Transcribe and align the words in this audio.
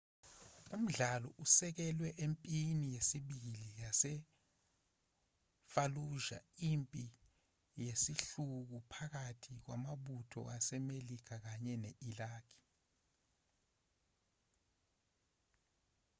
umdlalo 0.75 1.29
usekelwe 1.43 2.09
empini 2.25 2.85
yesibili 2.95 3.63
yasefalluja 3.81 6.39
impi 6.69 7.05
yesihluku 7.83 8.77
phakathi 8.91 9.53
kwamabutho 9.63 10.41
asemelika 10.55 11.35
kanye 11.45 11.73
ne-iraq 11.83 12.45